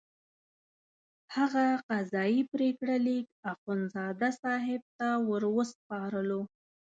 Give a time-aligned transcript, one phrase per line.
[1.35, 6.41] هغه قضایي پرېکړه لیک اخندزاده صاحب ته وروسپارلو.